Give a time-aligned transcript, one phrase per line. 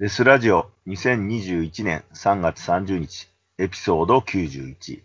[0.00, 5.00] デスラジオ2021年3月30日エピソード91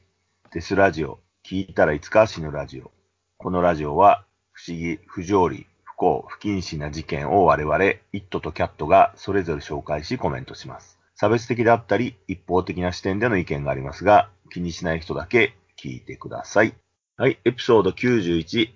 [0.52, 2.90] デスラジオ聞いたらいつか死ぬラジオ
[3.38, 10.98] このラジオは不思議、不条理、不幸、不謹慎な事件を我々、イットとキャットがそれぞれ紹介しコメントします。
[11.14, 16.74] 差別的であったり一方的な視点での意見がありますが気にしない人だけ聞いてください。
[17.16, 18.72] はい、エピソード91キ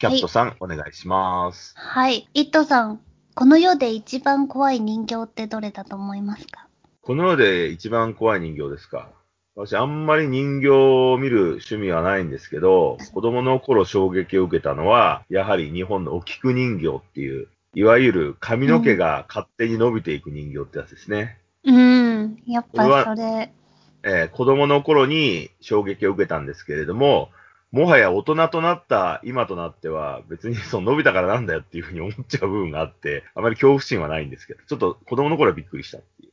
[0.00, 1.72] ャットさん、お願いします。
[1.76, 2.28] はい。
[2.34, 3.00] イットさん、
[3.34, 6.66] この世で一番怖い人形ってどれだと思いますか？
[7.00, 9.08] この世で一番怖い人形ですか？
[9.54, 21.38] 私、あんまり人形を見る趣味はないんですけど、子供の頃衝撃を受けたのは、やはり日本のお菊人形っていう、いわゆる髪の毛が勝手に伸びていく人形ってやつですね。
[21.64, 22.36] うん。
[22.46, 23.52] やっぱこれはそれ、
[24.04, 27.30] えー子供の頃に衝撃を受けたんですけれども、
[27.72, 36.32] もはや大人となった今となっては、別にその伸びたからなんだよっていうふうに思っちゃう部分があって、あまり恐怖心はないんですけど、ちょっと子供の頃はびっくりしたっていう。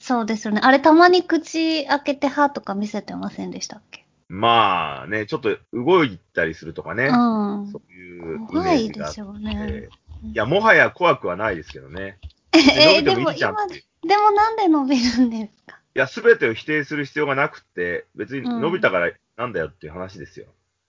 [0.00, 0.60] そうですよね。
[0.64, 4.06] あれたまに口開けて歯とか見せてませんでしたっけ？
[4.30, 7.70] まあね、ちょっと動いたりするとかね、うん。
[7.70, 9.88] そういうイメ怖ージがあっていでしょうね。
[10.22, 12.18] いや、もはや怖くはないですけどね。
[12.54, 15.78] え伸びてもでも今でもなんで伸びるんですか？
[15.94, 20.46] いや、すべてを否定する必要がなくって、別に伸びたからなんだよっていう話ですよ。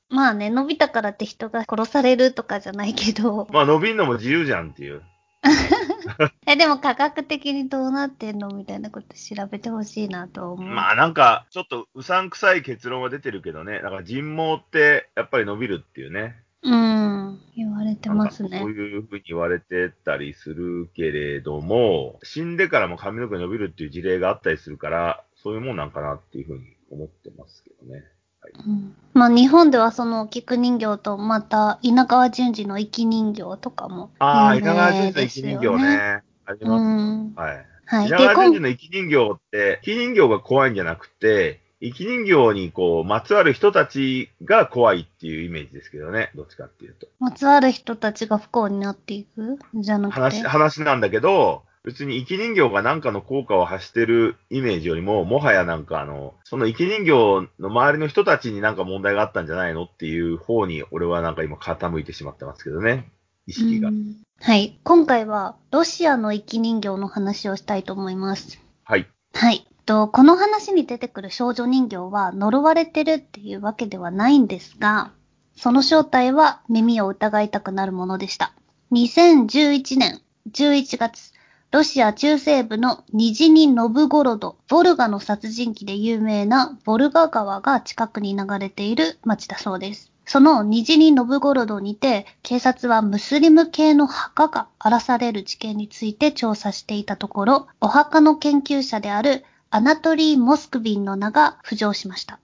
[0.09, 3.47] まあね、伸びたからって人が殺されるとかじゃないけど。
[3.51, 5.03] まあ伸びんのも自由じゃんっていう。
[6.47, 10.67] え、でも科学的にどうなってんのみたいなこと調べてほしいなと思う。
[10.67, 16.35] まあなんか、ちょっとうさんくさい結論は出てるけどね、なんか人毛ってやっぱり伸びるっていうね。
[16.63, 17.39] うん。
[17.55, 18.71] 言われてますねそう。
[18.71, 28.03] いうふうに言われてたりするけれども、死んでからも髪の毛伸びるっていう事例があったりするから、そういうもんなんかなっていうふうに思ってますけどね。
[28.65, 35.97] うんまあ日本ではその菊人形とまた稲川淳二の生き人形とかもああ、有稲川淳名二の生き人形ね。
[35.97, 36.23] ね。
[36.45, 36.83] ありうます。
[36.83, 37.33] ん。
[37.35, 37.65] はい。
[37.85, 38.07] はい。
[38.07, 46.31] 稲川淳二の生き人形って、生き人形が怖いんじゃなくて、生き人形にこう、まつわる人たちが怖いっていうイメージですけどね。
[46.35, 47.07] どっちかっていうと。
[47.19, 49.57] まつわる人たちが不幸になっていく？
[49.75, 50.19] じゃなくて。
[50.19, 63.09] 話、話なんだけど、別に生き人形が何かの効果を発してるイメージよりも、もはやなんかあの、その生き人形の周りの人たちになんか問題があったんじゃないのっていう方に、俺はなんか今傾いてしまってますけどね。
[63.47, 63.89] 意識が。
[63.89, 64.79] うんはい。
[64.83, 68.59] 今回はロシアの生き人形の話をしたいと思います。
[68.83, 69.07] はい。
[69.33, 69.67] はい。
[69.85, 75.11] と、この話に出てくる少女人形は呪われてるっていうわけではないんですが、
[75.57, 78.53] その正体は耳を疑いたくなるものでした。
[78.91, 80.21] 2011年
[80.51, 81.33] 11月、
[81.71, 90.11] ロシア中西部のニジニ・ノブゴロド、ボルガの殺人鬼で有名なボルガ川が近くに流れている町だそうです。
[90.25, 102.39] そのニジニ・ノブゴロドにて、警察はムスリム系の墓が荒らされる事件について調査していたところ、お墓の研究者であるアナトリー・モスクビンの名が浮上しました。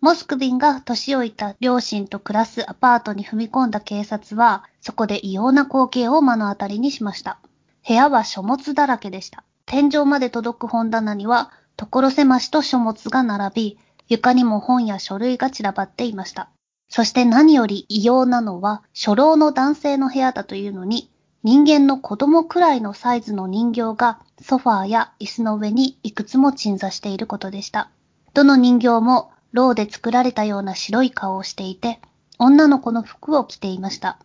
[0.00, 7.38] モスクビンが年老いた両親と暮らすアパートに踏み込んだ警察は、そこで異様な光景を目の当たりにしました。
[7.86, 9.44] 部屋は書物だらけでした。
[9.66, 13.78] 天井まで届く本棚には、所狭しと書物が並び、
[14.08, 16.48] 床にも本や書類が散らばっていました。
[16.88, 21.10] そして何より異様なのは、初老の男性の部屋だというのに、
[21.42, 27.90] 人間の子供くらいのサイズの人形がソファーや椅子の上にいくつも鎮座していることでした。
[28.32, 32.00] どの人形もろうで作られたような白い顔をしていて、
[32.38, 34.18] 女の子の服を着ていました。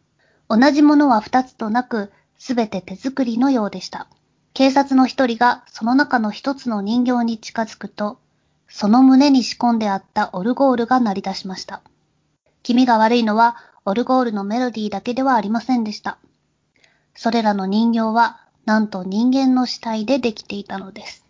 [0.47, 4.07] 同じものは二つとなく、すべて手作りのようでした。
[4.53, 8.19] 警察の一人がその中の一つの人形に近づくと、
[8.67, 11.81] その胸に仕込んであったオルゴールが鳴り出しました。
[12.63, 16.17] 気味が悪いのは、オルゴールのメロディーだけではありませんでした。
[17.15, 21.23] それらの人形は、なんと人間の死体でできていたのです。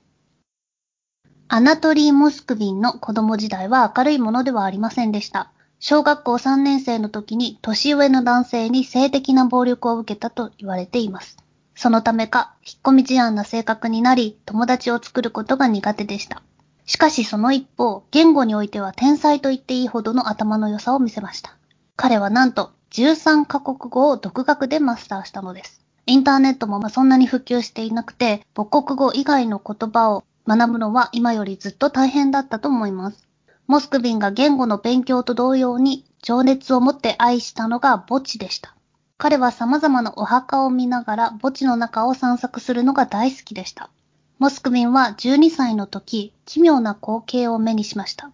[1.49, 5.51] アナトリー・モスクビンの子供時代は明るいものではありませんでした。
[5.79, 11.37] 小学校3年生の時に年上の男性に性的な暴力を受けたと言われています。
[11.75, 16.41] そのためか、引っ込み思案な性格になり、友達を作ることが苦手でした。
[16.87, 21.55] しかしその一方、言語においては天才と言っていいほどの頭の良さを見せました。
[21.95, 25.85] 彼はなんと13カ国語を独学でマスターしたのです。
[26.07, 33.26] インターネットもそんなに普及していなくて、母国語以外の言葉を学ぶのは今よりずっと大変だったと思います。
[33.67, 38.73] モスクビンが言語の勉強と同様に情熱を持って愛したのが墓地でした。
[39.17, 43.89] 彼は様々なお墓を見ながら墓地の中を散策するのが大好きでした。
[44.39, 48.31] モスクビンは12歳の時、奇妙な光景を目にしました。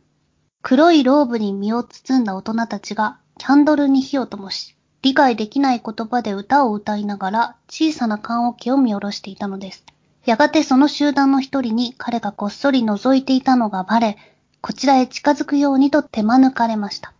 [0.61, 9.83] 黒いローブに身を包んだ大人たちがキャンドルに火を灯し、理解できない言葉で歌を歌いながら小さな棺桶を見下ろしていたのです。
[10.25, 14.17] やがてその集団の一人に彼がこっそり覗いていたのがバレ、
[14.65, 17.11] こちらへ近づくようにと手間抜かれました。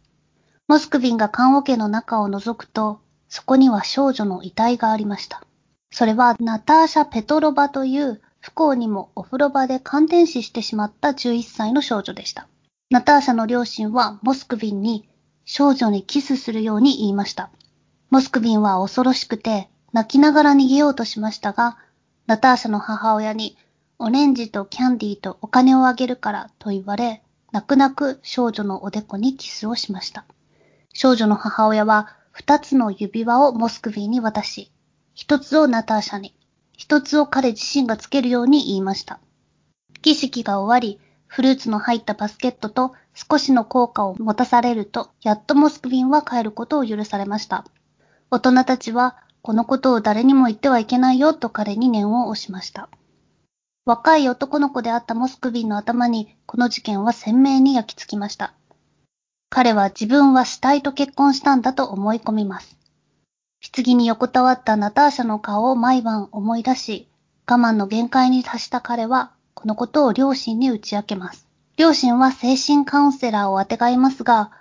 [0.70, 5.44] モスクビンが棺桶の中を覗くと、そこには少女の遺体がありました。
[5.92, 12.48] それはナターシャ・ペトロバという不幸にもお風呂場で感電死してしまった11歳の少女でした。
[12.90, 15.10] ナターシャの両親はモスクビンに
[15.44, 17.50] 少女にキスするように言いました。
[18.10, 21.78] モスクビンは恐ろしくて泣きながら逃げようとしましたが、
[22.26, 23.58] ナターシャの母親に、
[24.00, 27.23] オレンジとキャンディーとお金をあげるからと言われ、
[27.54, 30.26] 泣く泣く少女のおでこにキスをしました。
[30.92, 34.72] 少女の母親は二つの指輪をモスクビーに渡し、
[35.14, 36.36] 一つをナターシャに、
[36.76, 39.20] 一つを彼自身がつけるように言いました。
[40.02, 47.66] 儀式が終わり、フルーツの入ったバスケットと少しの効果を持たされると、やっとモスクビンは帰ることを許されました。
[48.32, 52.90] 大人たちはこのことを誰にも言ってはいけないよと彼に念を押しました。
[53.86, 58.54] 若い男の子であったモスクビンの頭にこの事件は鮮明に焼き付きました。
[59.50, 62.78] 彼は自分は死体と結婚したんだと思い込みます。
[63.76, 67.08] 棺に横たわったナターシャの顔を毎晩思い出し、
[67.46, 71.48] 我慢の限界に達した彼は、このことを両親に打ち明けます。
[71.78, 74.52] 両親は精神カウンセラーをあてがいますが、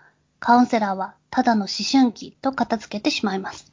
[0.40, 3.72] カウンセラーはただの思春期と片付けてしまいます。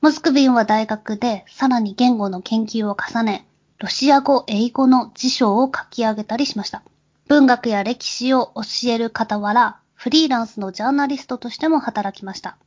[0.00, 3.46] モスクビンは大学でさらに言語の研究を重ね、
[3.80, 6.82] ロシア語、英語の辞書を書き上げたりしました。
[7.28, 12.58] 文学や歴史を教える傍ら、フリーランスのジャーナリストとしても働きました。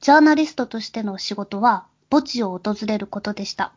[0.00, 3.72] ジャーナリストとしての仕事は墓地を訪れることでした。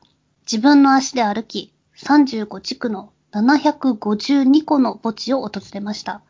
[0.46, 6.22] 自分の足で歩き、35地区の752個の墓地を訪れました。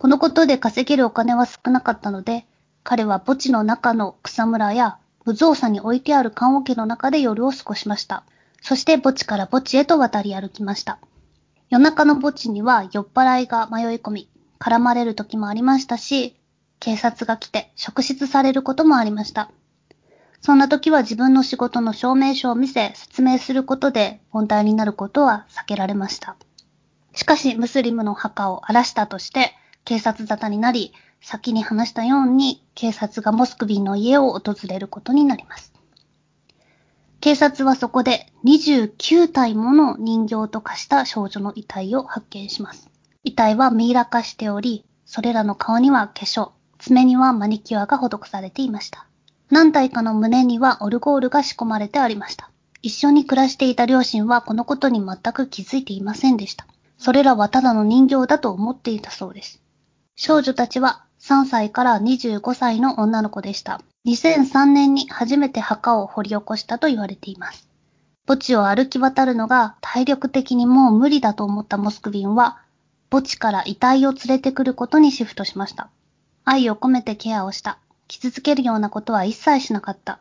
[0.00, 2.44] このことで稼げるお金は少なかったので、
[2.82, 8.24] 彼は墓地の中の草むらや無造作に置いてある棺桶の中で夜を過ごしました。
[8.60, 10.98] そして墓地から墓地へと渡り歩きました。
[11.68, 16.36] 夜中の墓地には酔っ払いが迷い込み、絡まれる時もありましたし、
[16.78, 19.50] 警察が来て職質されることもありました。
[20.40, 26.36] そんな時は自分の仕事の証明書を見せ説明することで問題になることは避けられました。
[27.14, 29.54] しかし、ムスリムの墓を荒らしたとして
[29.84, 35.72] 警察沙汰になり、先に話したように警察がモスクビンの家を訪れることになります。
[37.26, 42.88] 警察はそこで29体もの人形と化した少女の遺体を発見します。
[43.24, 49.08] 遺体はミイラ化しており、それらの顔には化粧、爪にはマニキュアが施されていました。
[49.50, 52.48] 何体かの胸にはオルゴールが仕込まれてありました。
[52.80, 56.68] 一緒に暮らしていた両親はこのことに全く気づいていませんでした。
[56.96, 59.60] それらはただの人形だと思っていたそうです。
[60.14, 63.80] 少女たちは3歳から25歳の女の子でした。
[64.06, 67.68] 2003年に初めて墓を掘り起こしたと言われています。
[68.26, 72.58] 墓地を歩き渡るのが体力的にもう無理だと思ったモスクビンは、
[73.10, 75.90] 墓地から遺体を連れてくることにシフトしました。
[76.44, 77.78] 愛を込めてケアをした。
[78.06, 80.20] 傷つけるようなことは一切しなかった。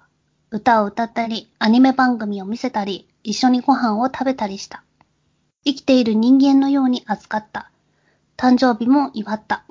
[0.50, 4.84] 歌を歌ったり、アニメ番組を見せたり、一緒にご飯を食べたりした。
[5.64, 7.70] 生きている人間のように扱った。
[8.36, 9.64] 誕生日も祝った。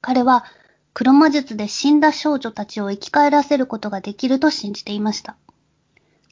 [0.00, 0.44] 彼は
[0.94, 5.36] 黒魔術で死んだ少女たちを生き返らせることができると信じていました。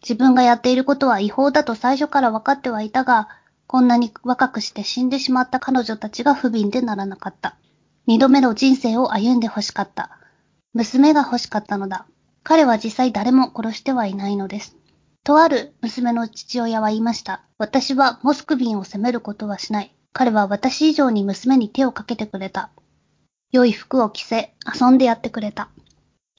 [0.03, 3.29] 自分がやっていることは違法だと最初から分かってはいたが、
[3.67, 7.56] こんなに若くして死んでしまった彼女たちが不憫でならなかった。
[8.06, 10.10] 二度目の人生を歩んで欲しかった。
[10.75, 12.06] 娘が欲しかったのだ。
[12.44, 14.77] 彼は実際誰も殺してはいないのです。
[15.25, 17.43] とある娘の父親は言いました。
[17.58, 19.94] 私はモスクビンを責めることはしない。
[20.13, 22.70] 彼は私以上に娘に手をかけてくれた。
[23.53, 25.69] 良い服を着せ、遊んでやってくれた。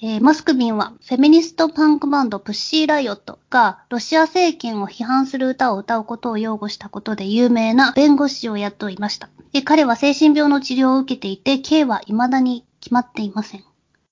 [0.02, 9.30] えー、モスクビンはフェミニストパンクバンドプッシーライオットがロシア政権を批判する歌を歌うことを擁護したことで有名な弁護士をやっていました。
[9.54, 13.64] で彼は精神病の治療を受けていて、刑は未だに決まっていません。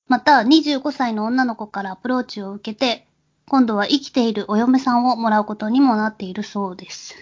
[0.08, 3.08] また、25歳の女の子からアプローチを受けて、
[3.48, 7.16] 今度は生きているお嫁さんをもらうことにもなっているそうです。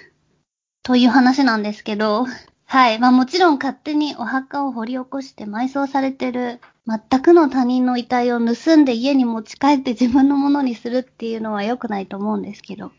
[0.83, 2.25] という話なんですけど、
[2.69, 2.99] はい。
[2.99, 12.91] まあもちろん勝手にお墓を掘り起こして埋葬されてる全くの他人の遺体を盗んで家に持ち帰って自分のものにするっていうのは良くないと思うんですけど。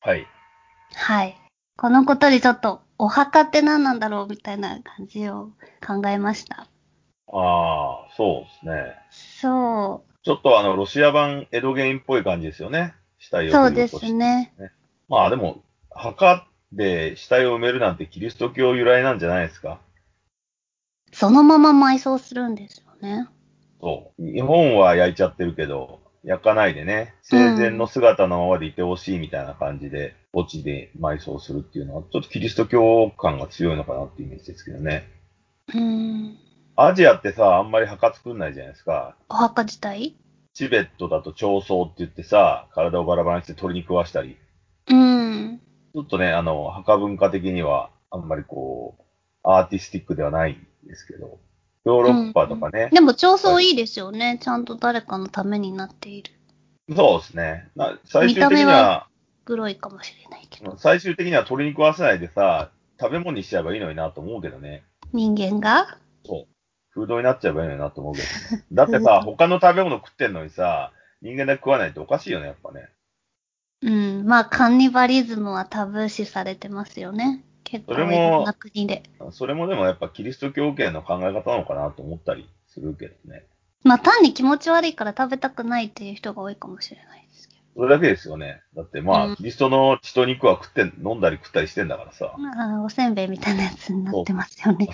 [0.00, 0.26] はい。
[0.94, 1.36] はい。
[1.76, 5.50] このことでちょっとお墓って何なんだろうみたいな感じを
[5.86, 6.66] 考えました。
[7.26, 8.96] ああ、そうですね。
[9.10, 10.24] そう。
[10.24, 12.94] ちょっとあの、ロシア版エドゲインっぽい感じですよね。
[13.18, 14.54] 死体を、そうですね。
[15.10, 19.78] まあでも、墓で、死体を埋めるなんてキリスト教由来なんじゃないですか？
[21.12, 23.28] そのまま埋葬するんですよね。
[23.80, 24.24] そう。
[24.24, 35.08] 日本は焼いちゃってるけど、焼かないでね、生前の姿のままでいてほしいみたいな感じで、墓地で埋葬するっていうのは、ちょっとキリスト教感が強いのかなっていうイメージですけどね。
[35.74, 36.38] うん。
[36.76, 39.16] アジアってさ、あんまり墓作んないじゃないですか。
[39.28, 40.16] お墓自体？
[40.54, 44.38] チベットだと長葬って言ってさ、体をバラバラにして鳥に食わしたり。
[44.88, 45.60] うん。
[45.94, 49.02] ちょっとね、あの、墓文化的には、あんまりこう、
[49.42, 51.38] アーティスティックではないんですけど、
[51.84, 54.38] ヨーロッパとかね、でも、調層いいですよね。
[54.40, 56.32] ちゃんと誰かのためになっている。
[56.94, 57.68] そうですね。
[57.76, 59.06] な最終的にはは、
[59.44, 60.76] 黒いかもしれないけど。
[60.76, 62.70] 最終的には鳥に食わせないでさ、
[63.00, 64.84] 食べ物にしちゃえばいいのになと思うけどね。
[65.12, 65.98] 人間が？
[66.24, 66.52] そう。
[66.90, 68.64] フードになっちゃえばいいのになと思うけどね。
[68.72, 72.88] だってさ、他の食べ物食ってんのにさ、人間だけ食わないっておかしいよね、やっぱね。
[74.22, 74.28] うん。
[74.28, 77.44] まあ、カンニバリズムはタブー視されてますよね。
[77.64, 79.02] 結構それもいろんな国で。
[79.30, 83.46] それもでもやっぱキリスト教圏の考え方なのかなと思ったりするけどね。
[83.84, 88.62] まあ、単に気持ち悪いから食べたくないっていう人が多いかもしれないですけそれだけですよね。
[88.76, 92.34] だってまあ、うんキリストの血と肉は食って、飲んだり食ったりしてんだからさ。
[92.36, 92.42] ど。
[92.42, 94.88] まあ、おせんべいみたいなやつになってますよね。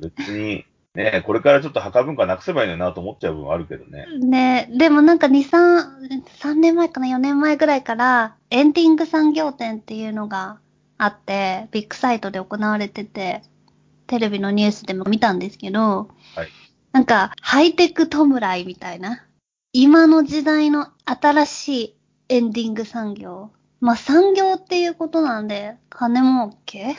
[0.00, 4.06] 別に、ね、これからちょっと墓文化なくせばいいのになと思っちゃう部分あるけどね。
[4.18, 10.58] ねでもなんか2、3、3年前かな、4年前ぐらいから、エンディング産業展っていうのが
[10.98, 13.42] あって、ビッグサイトで行われてて、
[14.06, 16.48] テレビのニュースでも見たんですけど、はい
[16.92, 18.26] なんか、ハイテク弔
[18.60, 19.24] いみたいな。
[19.72, 21.96] 今の時代の新しい
[22.28, 23.50] エンディング産業。
[23.80, 26.94] まあ、産業っていうことなんで、金儲け？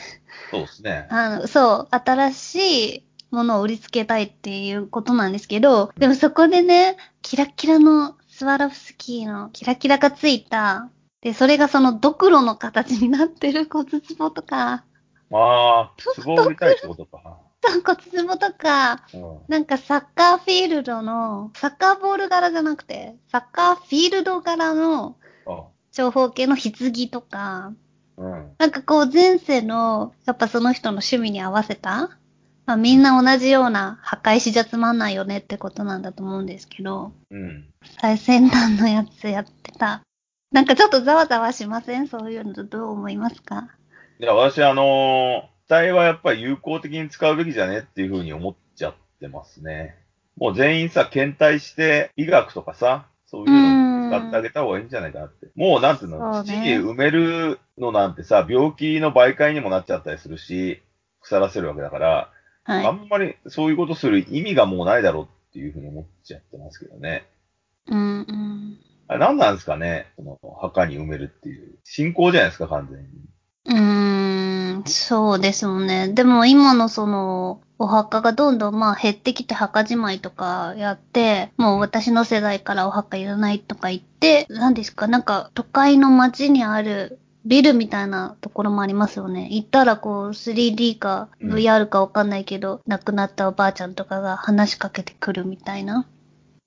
[0.50, 1.06] そうですね。
[1.10, 14.84] あの、そう、新しいものを売りつけたいっていうことなんですけど、でもそこでね、キラキラのスワロフスキーのキラキラがついた、で、それがそのドクロの形になってる骨壺とか、
[15.30, 17.38] まあ、壺を売りたいってことか。
[17.62, 19.38] 骨壺とか、うん。
[19.48, 27.72] なんかサッカーフィールドの、サッカーボール柄じゃなくて、サッカーフィールド柄のあ長方形の棺とか、
[28.16, 28.52] うん。
[28.58, 32.18] なんかこう前世の、やっぱその人の趣味に合わせた、
[32.66, 37.66] まあみんな同じような墓石じゃつまんないよねってことなんだと思うんですけど、うん。
[38.00, 40.02] 最先端のやつやってた。
[40.50, 42.08] なんかちょっとざわざわしません？
[42.08, 43.68] そういうのどう思いますか？
[44.20, 49.96] いや、私、あのー、体はやっぱり有効的に使うべきじゃねっていうふうに思っちゃってますね。
[50.36, 55.48] もう全員さ、検体して、医学とかさ、そういうのに使ってあげた方がいいんじゃないかなって。
[55.54, 60.82] もうなんていうの、そうね埋めるのなんてさ、病気の媒介にもなっちゃったりするし、
[61.20, 62.30] 腐らせるわけだから、
[62.64, 62.86] はい。
[62.86, 67.26] あんまりそういうことする意味がもうないだろうっていうふうに思っちゃってますけどね。
[67.86, 68.78] うんうん。
[69.06, 70.06] あれ何なんですかね？
[70.16, 71.78] その墓に埋めるっていう。
[71.84, 73.06] 信仰じゃないですか、完全に。
[73.66, 76.08] うーん、そうですもんね。
[76.08, 89.48] でも今のその、お墓がどんどんまあ減ってきて墓じまいとかやって、もう私の世代からお墓いらないとか言って、何ですか、なんか都会の街にあるビルみたいなところもありますよね。
[89.50, 96.06] 行ったらこう 3D かうん VR かわかんないけど、亡くなったおばあちゃんとかが話しかけてくるみたいな。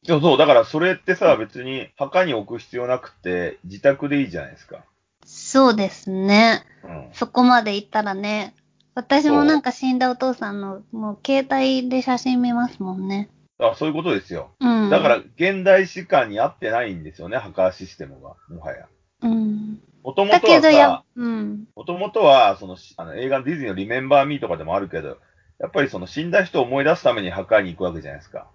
[0.03, 4.85] いや、そう、だからそれってさ、別に墓に置く必要なくて、自宅でいいじゃないですか。
[5.25, 6.63] そうですね。
[6.83, 7.09] うん。
[7.13, 8.55] そこまで行ったらね。
[8.95, 13.29] 私もなんか死んだお父さんの、もう携帯で写真見ますもんね。
[13.59, 14.51] だからそういうことですよ。
[14.59, 14.89] うん。
[14.89, 18.87] だから、現代史観に合ってないんですよね、墓システムが、もはや。
[19.23, 19.79] うん。
[20.07, 21.67] もともだとはさ、、うん。
[21.75, 25.17] もともとは、その、あの映画のディズニーのリメンバーミーとかでもあるけど、
[25.59, 28.47] やっぱりその死んだ人を思い出すために墓に行くわけじゃないですか。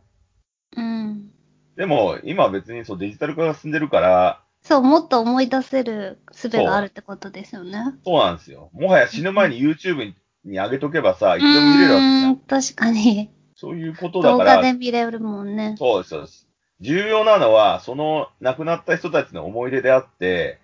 [0.74, 1.30] うん。
[1.76, 7.78] でも、今は別にそうデジタル化が進んでるから、そう、もっと思い出せる術があるってことですよね。
[8.02, 8.70] そうなんですよ。
[8.72, 10.14] もはや死ぬ前に YouTube に
[10.46, 12.36] に上げとけばさ、ういつでも見れるわけじゃん。
[12.36, 13.30] 確かに。
[13.56, 15.74] そういうことだ動画から、で見れるもんね。
[15.78, 16.48] そうです、そうです。
[16.80, 20.61] 重要なのは、その亡くなった人たちの思い出であって、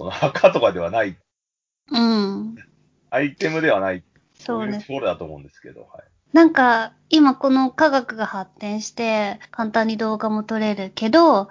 [0.00, 1.18] その墓とかではない、
[1.90, 2.56] うん。
[3.10, 4.02] アイテムではない、
[4.32, 4.86] そうねいうと。
[4.86, 5.90] ころだと思うんですけど、はい。
[6.32, 11.50] なんか、今この科学が発展して、簡単に動画も撮れるけど、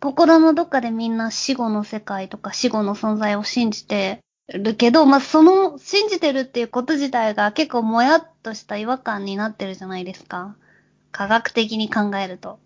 [0.00, 10.56] 心のどっかでみんな死後の世界とか死後の存在を信じてるけど、まあ、その信じてるっていうこと自体が結構もやっとした違和感になってるじゃないですか。
[11.12, 12.58] 科学的に考えると。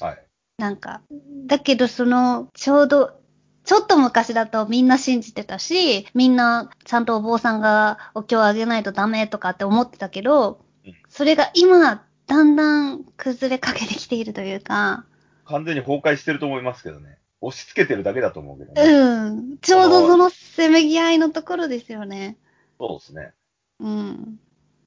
[0.00, 0.22] はい。
[0.56, 1.02] なんか、
[1.46, 3.20] だけどその、ちょうど、
[3.66, 15.04] ちょっと昔だとみんな信じてたし、みんなちゃんとお坊さんがお経をあげないとダメとかって思ってたけどうん、それが今、だんだん崩れかけてきているというか、
[15.44, 17.18] 完全に崩壊してると思いますけどね。
[17.40, 18.82] 押し付けてるだけだと思うけどね。
[18.82, 22.38] うん、ちょうどそのせめぎ合いのところですよね。
[22.78, 23.32] そうですね。
[23.80, 24.40] うん。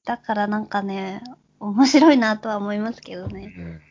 [0.06, 1.22] だからなんかね、
[1.60, 3.46] 面白いなとは思いますけどうね。
[3.48, 3.82] ん。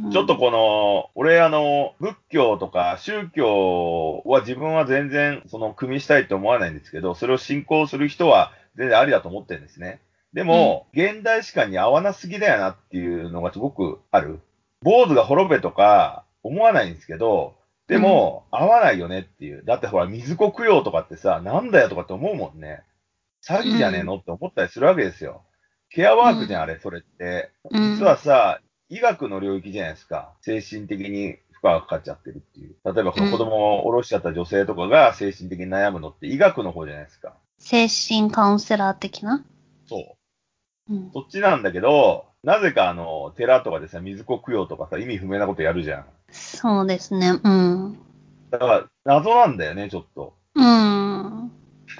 [0.00, 10.00] うんちょっとこの、俺あの、仏教とか宗教は自分は全然その組みしたいと思わないんですけど、それを信仰する人は全然ありだと思ってるんですね。
[10.32, 14.40] でも、現代史観に合わなすぎだよなっていうのがすごくある。
[14.82, 17.56] 坊主が滅べとか思わないんですけど、
[17.88, 19.64] でも、合わないよねっていう。
[19.64, 22.82] だってほら、水子供養とかってさ、なんだよとかって思うもんね。
[23.44, 25.42] 詐欺じゃねえのって思ったりするわけですよ。
[25.90, 27.50] ケアワークじゃん、あれ、それって。
[27.70, 30.32] うん実はさ、医学の領域じゃないですか。
[30.40, 32.76] 精神的に負荷がかかっちゃってるっていう。
[32.84, 37.34] 例えば、子供を下ろしちゃった女性とかが精神的に悩むのって医学の方じゃないですか。
[37.58, 39.44] 精神カウンセラー的な？
[39.88, 40.16] そ
[40.88, 40.94] う。
[40.94, 41.10] うん。
[41.12, 46.06] そっちなんだけど、なぜかあの、寺とかでさ、水子供養とかさ、意味不明なことやるじゃん。
[46.30, 47.40] そうですね。
[47.42, 47.98] うん。
[48.50, 50.34] だから、謎なんだよね、ちょっと。
[50.54, 51.50] うん。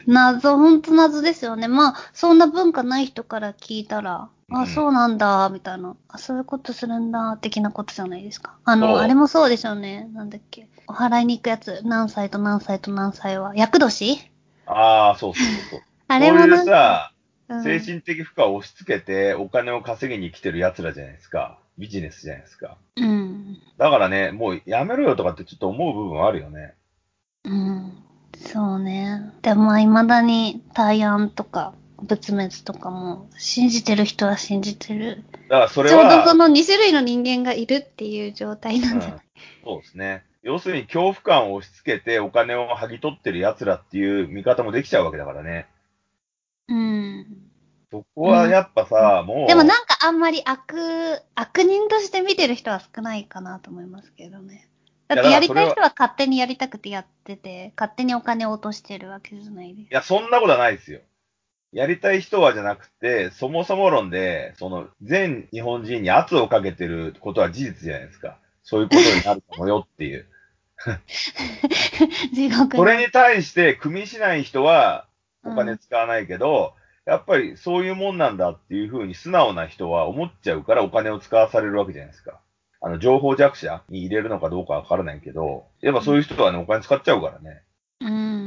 [0.07, 1.67] 謎、ほんと謎ですよね。
[1.67, 5.97] まあ、そんな文化ない人から聞いたら、あ、うんそうなんだ、みたいな。
[6.09, 8.57] あ、そういうことするんだ、的なことじゃないですか。
[8.65, 10.09] あそうの、あれもそうですよね。
[10.13, 10.69] なんだっけ。
[10.87, 11.83] お祓いに行くやつ。
[11.85, 13.55] 何歳と何歳と何歳は。
[13.55, 14.31] 厄年？
[14.67, 15.81] ああ、そうそうそう。
[16.09, 17.13] あれもそうないか、うんさ、
[17.49, 21.59] うん精神的負荷を押し付けてお金を稼ぎに来てる奴らじゃないですか。
[21.79, 22.77] ビジネスじゃないですか。
[22.97, 23.59] うん。
[23.79, 26.75] だからね、もうやめろよとかってちょっと思う部分はあるよね。
[27.45, 27.93] うん。
[28.37, 29.33] そうね。
[29.43, 35.25] でもまあ、未だに大安とか、仏滅とかも、信じてる人は信じてる。
[35.49, 39.21] だからそれちょうどは、その2種類の人間がいるっていう状態なんじゃない、
[39.65, 40.25] そうですね。
[40.43, 45.67] 要するに恐怖感を押し付けてお金を剥ぎ取ってる奴らっていう見方もできちゃうわけだからね。
[46.69, 47.27] うん。
[47.91, 54.69] そこはやっぱさ、もう、でもなんかあんまり悪、悪人として見てる人は少ないかなと思いますけどね。
[55.09, 61.01] だってやりたい人は勝手にやりたくてやってて、勝手にお金を落としてるわけじゃないでいや、そんなことはないですよ。
[61.73, 68.39] やりたい人はじゃなくて、そもそも論で、その、全日本人に圧をかけてることは事実じゃないですか。
[68.63, 70.27] そういうことになるかもよっていう。
[72.33, 75.07] 地獄それに対して、組みしない人は
[75.45, 82.41] お金うん使わないけど、やっぱりそういうもんなんだっていうふうに素直な人は思っちゃうからお金を使わされるわけじゃないですか。
[82.81, 87.63] あの、情報弱者に入れるのかどうかわからないけど、やっぱそういう人はね、お金使っちゃうからね。
[88.01, 88.38] うん。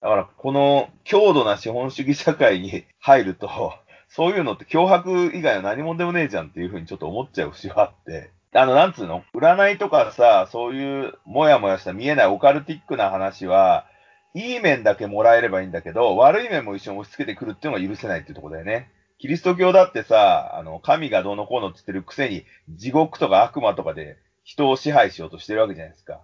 [0.00, 3.72] だから、この強度な資本主義社会に入ると、
[4.08, 8.30] そういうのって脅迫以外は何もでもねえじゃんっていうふうにちょっと思っちゃう節はあって。
[8.54, 9.22] あの、なんつうの？
[9.34, 13.86] 占いとかさ、そういうもやもやした見えないオカルティックな話は、
[14.34, 18.90] いい面だけもらえればいいんだけど、悪い面も一緒に押し付けてくるっていうのが許せないっていうとこだよね。
[19.18, 26.20] キリスト教だってさ、あの、神がどうのこうのって言ってるくせに、地獄とか悪魔とかで人を支配しようとしてるわけじゃないですか。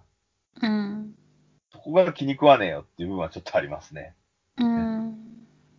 [0.61, 1.13] うん。
[1.75, 4.15] そこが気に食わねえよっていう部分はちょっとありますね。
[4.57, 5.17] うん。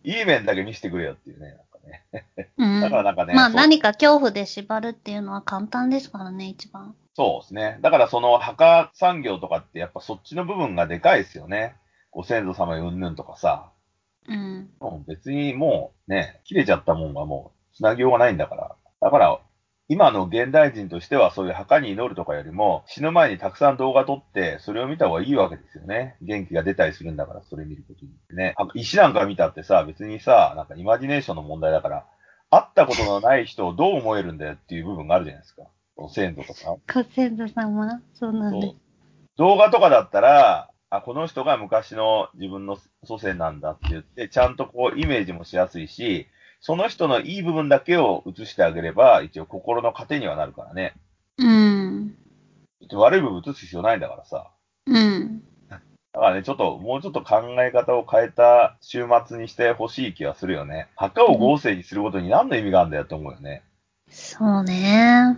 [0.03, 2.49] いい面だけ見せてくれよっていうね、なんかね。
[2.57, 2.81] うん。
[2.81, 6.95] だからなんかね、まあ何か恐怖で縛るっていうのは簡単ですからね、一番。
[7.15, 7.79] そうですね。
[7.81, 11.75] だからその墓産業とかってやっぱそっちの部分がでかいですよね。
[12.11, 13.71] ご先祖様うんぬんとかさ。
[14.27, 14.69] うん。
[14.79, 18.75] もう別にもうね、切れちゃったもんはもう繋ぎようがないんだから。
[19.01, 19.39] だから、
[19.89, 26.17] 今の現代人としてはそういう墓に祈るとかよりも、死ぬ前にたくさん動画撮って、それを見た方がいいわけですよね。
[26.21, 28.53] 元気が出たりするんだから、それ見ることにね。
[28.57, 32.05] あ石なんか見たってさ、別にさ、なんかイマジネーションの問題だから、
[32.49, 35.63] 会ったことのない人をどう思えるんだよっていう部分があるじゃないですか。
[35.95, 36.75] その先祖とか。
[36.93, 38.01] ご先祖様？
[38.13, 38.75] そうなんでそう
[39.37, 46.27] 動画とかだったら、あ、この人が昔の自分の祖先なんだって言って、ちゃんとこうイメージもしやすいし、
[46.59, 50.95] その人のいい部分だけを映してあげれば、一応心の糧にはなるからね。
[51.37, 52.15] うん。
[52.93, 54.51] 悪い部分映す必要ないんだからさ。
[54.85, 55.43] うん。
[55.69, 55.79] だ
[56.19, 60.87] からね、ちょっと、もうちょっと考え方を変えた週末にしてほしい気はするよね。
[60.95, 63.61] 墓を合成にすることに何の意味があるんだよって思うよね。
[64.09, 65.37] そうね。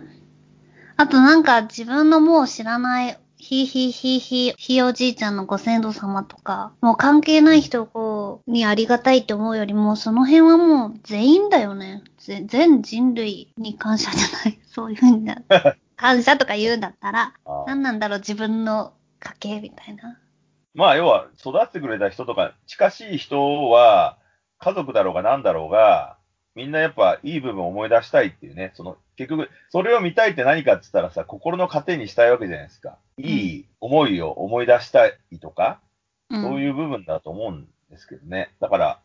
[0.96, 8.09] あとなんか自分のもう知らない、ひいひいひいひい、ひいおじいちゃんのご先祖様とか、もう関係ない人こう
[8.46, 12.02] にありがたいって思うよりも、その辺はもう全員だよね。
[12.18, 14.60] ぜ全人類に感謝じゃない。
[14.68, 15.36] そういうふうにな。
[15.96, 17.34] 感謝とか言うんだったら、
[17.66, 20.18] 何なんだろう、自分の家系みたいな。
[20.74, 24.18] まあ、要は、育ってくれた人とか、近しい人は、
[24.58, 26.16] 家族だろうが何だろうが、
[26.54, 32.98] みんなやっぱいい部分を思い出したいっていうね、その、結局、それを見たいって何かって言ったらさ、心の糧にしたいわけじゃないですか。
[33.18, 35.80] いい思いを思い出したいとか、
[36.30, 38.54] うん、そういう部分だと思うんですけどね。
[38.60, 39.00] だから、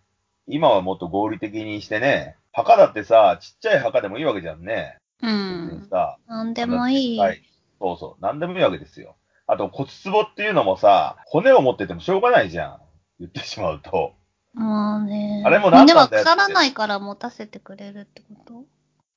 [0.48, 4.98] 今はもっと合理的にしてね、墓だってさ、ちっちゃい墓でもいいわけじゃんね。
[5.22, 5.88] う別んに。
[5.90, 7.20] さ、なんでもいい。
[7.20, 7.42] はい。
[7.80, 8.22] そうそう。
[8.24, 9.16] なんでもいいわけですよ。
[9.48, 12.80] あと骨壺っていうのもさ、骨を持っててもしょうがないじゃん。
[13.20, 14.14] 言ってしまうと。
[14.54, 15.44] まあね。
[15.46, 18.64] あれもなんだよって腐らないから持たせてくれるってこと？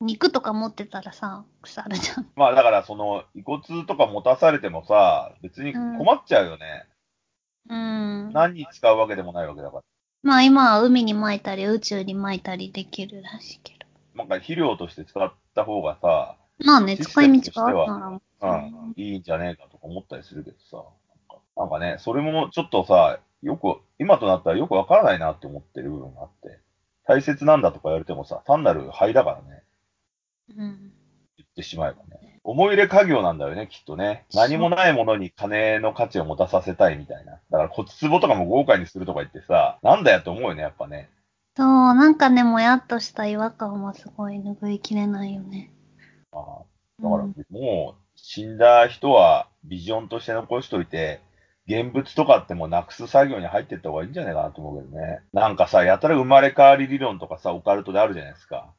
[0.01, 2.27] 肉とか持ってたらさ、腐るじゃん。
[2.37, 6.85] まあだからその遺骨とか持たされてもさ、別に困っちゃうよね。
[7.69, 8.33] うん。
[8.33, 9.83] 何に使うわけでもないわけだから。
[10.23, 13.87] まあ今は海に撒いたり宇宙に撒いたりできるらしいけど。
[14.15, 18.51] なんか肥料として使った方がさ、まあね、使い道があるなら。
[18.51, 20.77] うん、いいんじゃねえかとか思ったりするけどさ。
[20.77, 20.85] なん
[21.39, 26.59] かなんかね、それもちょっとさ、よく、今となったらよくわからないなって思ってる部分があって。
[27.07, 29.63] 大切なんだとか言われてもさ、単なる灰だからね。
[30.57, 30.93] うん。
[31.37, 32.28] 言ってしまえばね。
[32.49, 34.25] 思い入れ家業なんだよね、きっとね。
[34.33, 37.33] 何もないものに金の価値を持たさせたいみたいな。
[37.33, 41.11] だから骨壺とかも豪華にするとか言ってさ、なんだよって思うよね、やっぱね。
[41.59, 45.71] そう、なんかね、もやっとした違和感はすごい拭いきれないよね。
[46.33, 51.21] ああだから、うんもう、死んだ人はビジョンとして残しといて、
[51.67, 55.21] 現物とかってもうなくす作業に入ってった方がいいんじゃないかなと思うけどね。
[55.35, 58.73] なんかさ、やたら生まれ変わり理論とかさ、オカルトであるじゃないですか。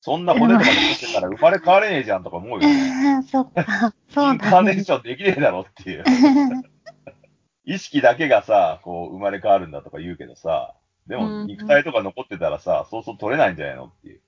[0.00, 3.22] そんな骨とか残ってたら生まれ変われねえじゃんとか思うよね。
[3.30, 4.72] そっか、そうインカーネ。
[4.72, 6.04] ーションできねえだろっていう。
[7.64, 10.74] 意識だけがさ、こう生まれ変わるんだとか言うけどさ、
[11.06, 14.20] でうんも肉体とか残ってたらさ、そうそう取れないんじゃないのっていう。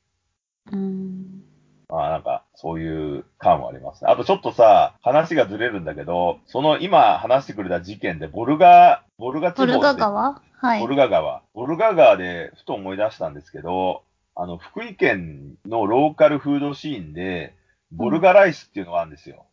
[0.73, 1.43] うん。
[1.89, 4.11] まあなんか、そういう感はありますね。
[4.11, 10.43] あとちょっとさ、話がずれるんだけど、その今話してくれた事件で、ボルガ、ボルガ地方ボルガ川？
[10.55, 10.87] はいボ。
[10.87, 11.43] ルガ川。
[11.55, 14.03] ボルガ川でふと思い出したんですけど、
[14.35, 17.55] あの、福井県のローカルフードシーンで、
[17.91, 19.45] ボルガライスっていうのがあるんですよ。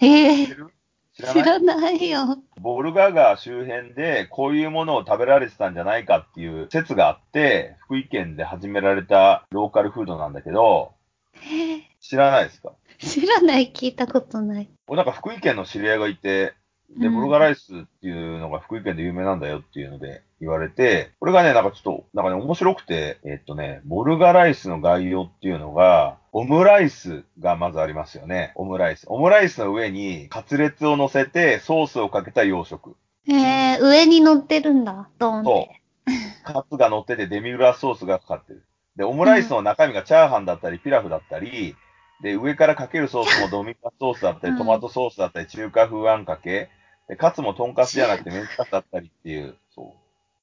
[0.00, 0.66] ええ知ってる？
[1.14, 1.42] 知らない？
[1.42, 2.38] 知らないよ。
[2.60, 10.92] ボルガ川周辺でこういうものを食べられてたんじゃないかっていう説があって、福井県で始められたローカルフードなんだけど、
[11.34, 12.72] えー知らないですか？
[13.00, 14.68] 知らない、聞いたことない。
[14.86, 16.54] 俺なんか福井県の知り合いがいて、
[16.96, 28.52] で、うんボルガライスっていうのが福井県で有名なんだよっていうので言われて、これがね、なんかちょっと、なんかね、面白くて、えっとね、ボルガライスの概要っていうのが、オムライスがまずありますよね。
[28.54, 29.04] オムライス。
[29.08, 32.96] オムライスの上にカツレツを乗せてソースをかけた洋食。
[33.28, 35.82] えー、上に乗ってるんだ、ドーンっそて。
[36.06, 36.52] う。
[36.52, 38.64] カツが乗っててデミグラスソースがかかってる。
[38.96, 41.76] で、オムライスの中身がチャーハンだったり、ピラフだったり、
[42.22, 46.68] で、上からかけるソースもドミグラスソースだったり、うんトマトソースだったり、中華風あんかけ。
[47.08, 49.94] で、カツもトンカツじゃなくてメンチカツだったりっていう、そう。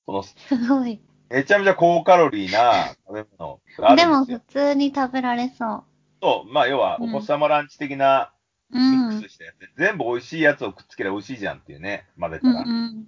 [0.06, 1.02] その、すごい。
[1.30, 4.42] めちゃめちゃ高カロリーな 食べ物があでもるんですよ普。
[4.48, 5.86] 通に食べられそ
[6.22, 8.34] そう、まあ、要は、うんお子様ランチ的な
[8.72, 8.78] う。
[8.78, 9.00] うミん。
[9.00, 12.62] ックスしたやつで、全部美味しいやつをくっつければ美味しいじゃんっていうね、混ぜたうんら。
[12.64, 13.08] うん。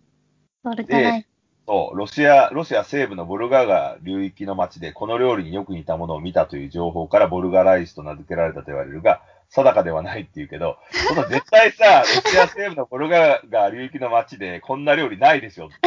[0.64, 1.28] ボルガライス。
[1.68, 15.78] そう、ロシア、ロシア西部のボルガ川流域の町でこの料理によく似たものを見たという情報からボルガライスと名付けられたと言われるが、定かではないって言うけど、その絶対さ、ロシア西部のボルガ川流域の町でこんな料理ないでしょって。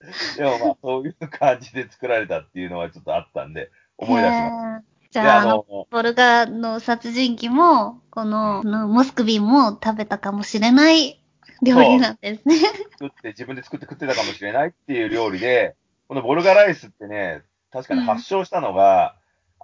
[0.36, 4.66] でもまあ、そういう感じで作られたっていうのがちょっとあったんで、思い出しました。
[4.66, 11.22] へーじで、ゃあ、ああの、の、ボルガの殺人鬼も、この、このモスクビンも食べたかもしれない
[11.62, 12.56] 料理なんですね。
[12.98, 15.76] 作って、自分で作って食ってたかもしれないっていう料理で、
[16.08, 17.42] このボルガライスってね、
[17.72, 19.16] 確かに発祥したのが、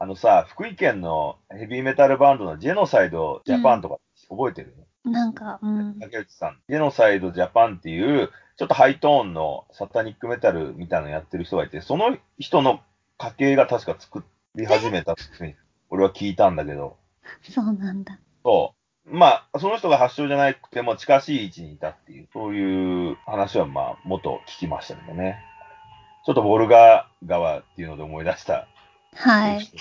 [0.03, 3.99] あのさ、福井県のヘビーメタルバンドのジェノサイドジャパンとか
[4.31, 5.99] 覚えてる、なんか、うん。
[6.01, 6.59] 竹内さん。
[6.71, 12.81] ジェノサイドジャパンっていう、ちょっとハイトーンのサタニックメタルみたいなのやってる人がいて、その人の
[13.19, 15.57] 家系が確か作り始めたって
[15.91, 16.97] 俺は聞いたんだけど、
[17.43, 18.19] そうなんだ。
[18.43, 18.75] そ
[19.07, 19.15] う。
[19.15, 25.39] まあ、その人が発祥じゃなくても近しい位置にいたっていう、そういう話はまあ、元聞きましたけどね。
[26.25, 28.69] ちょっとボルガ川っていうので思い出した。
[29.17, 29.69] はい。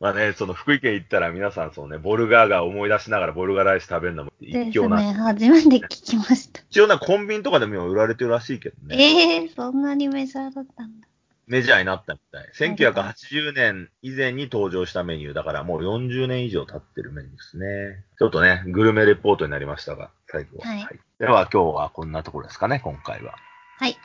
[0.00, 5.12] まあね、その福井県行ったら皆さんそうね、ボルガ川思い出しながらボルガライス食べるのも一興なんでね。
[5.14, 6.60] 初めて聞きました。
[6.68, 8.96] 一応な、コンビニとかでも今売られてるらしいけどね。
[8.98, 11.06] ええー、そんなにメジャーだったんだ。
[11.46, 12.50] メジャーになったみたい。
[12.54, 18.04] 1980年以前に登場したメニューだからもう40年以上経ってるメニューですね。
[18.18, 20.68] ちょっとね、グルメレポートになりましたが、最後は。
[20.68, 20.88] はい
[21.20, 23.36] では今日はこんなところですかね、今回は。
[23.78, 23.92] はい。
[23.92, 23.98] はい。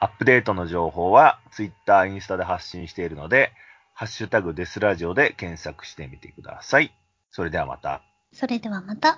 [0.00, 3.52] アップデートの情報は Twitter、インスタで発信しているので、
[3.94, 6.92] ハッシュタグデスラジオで検索してみてください。
[7.30, 8.02] それではまた。
[8.32, 9.16] それではまた。